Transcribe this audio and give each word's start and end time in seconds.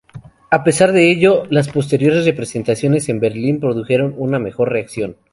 A 0.49 0.63
pesar 0.63 0.93
de 0.93 1.11
ello, 1.11 1.45
las 1.51 1.69
posteriores 1.69 2.25
representaciones 2.25 3.07
en 3.07 3.19
Berlín 3.19 3.59
produjeron 3.59 4.15
una 4.17 4.39
mejor 4.39 4.71
reacción. 4.71 5.15